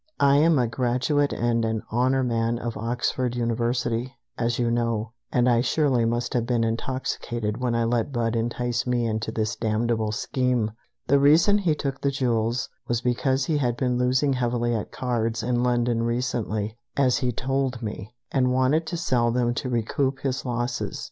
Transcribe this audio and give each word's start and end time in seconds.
"I 0.19 0.37
am 0.37 0.57
a 0.57 0.65
graduate 0.65 1.31
and 1.31 1.63
an 1.63 1.83
honor 1.91 2.23
man 2.23 2.57
of 2.57 2.75
Oxford 2.75 3.35
University, 3.35 4.17
as 4.35 4.57
you 4.57 4.71
know, 4.71 5.13
and 5.31 5.47
I 5.47 5.61
surely 5.61 6.05
must 6.05 6.33
have 6.33 6.47
been 6.47 6.63
intoxicated 6.63 7.57
when 7.61 7.75
I 7.75 7.83
let 7.83 8.11
Budd 8.11 8.35
entice 8.35 8.87
me 8.87 9.05
into 9.05 9.31
his 9.31 9.55
damnable 9.55 10.11
scheme! 10.11 10.71
The 11.05 11.19
reason 11.19 11.59
he 11.59 11.75
took 11.75 12.01
the 12.01 12.09
jewels 12.09 12.67
was 12.87 13.01
because 13.01 13.45
he 13.45 13.59
had 13.59 13.77
been 13.77 13.99
losing 13.99 14.33
heavily 14.33 14.73
at 14.73 14.91
cards 14.91 15.43
in 15.43 15.61
London 15.61 16.01
recently, 16.01 16.79
as 16.97 17.17
he 17.17 17.31
told 17.31 17.83
me, 17.83 18.11
and 18.31 18.51
wanted 18.51 18.87
to 18.87 18.97
sell 18.97 19.29
them 19.31 19.53
to 19.53 19.69
recoup 19.69 20.21
his 20.21 20.43
losses. 20.45 20.99